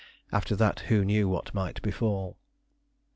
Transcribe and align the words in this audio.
After 0.31 0.55
that 0.55 0.79
who 0.89 1.05
knew 1.05 1.29
what 1.29 1.53
might 1.53 1.79
befall? 1.83 2.39